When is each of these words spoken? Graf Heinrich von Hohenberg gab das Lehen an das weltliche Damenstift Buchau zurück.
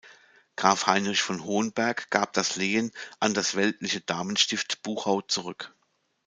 Graf 0.55 0.87
Heinrich 0.87 1.21
von 1.21 1.43
Hohenberg 1.43 2.09
gab 2.09 2.33
das 2.33 2.55
Lehen 2.55 2.89
an 3.19 3.35
das 3.35 3.53
weltliche 3.53 4.01
Damenstift 4.01 4.81
Buchau 4.81 5.21
zurück. 5.21 5.75